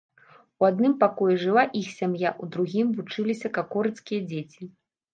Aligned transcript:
У 0.63 0.65
адным 0.69 0.95
пакоі 1.03 1.35
жыла 1.43 1.67
іх 1.81 1.93
сям'я, 1.99 2.33
у 2.41 2.51
другім 2.57 2.87
вучыліся 2.99 3.55
какорыцкія 3.63 4.21
дзеці. 4.35 4.61